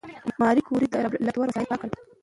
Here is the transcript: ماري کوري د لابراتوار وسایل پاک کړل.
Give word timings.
ماري 0.41 0.61
کوري 0.67 0.87
د 0.89 0.95
لابراتوار 1.25 1.49
وسایل 1.49 1.67
پاک 1.69 1.79
کړل. 1.81 1.93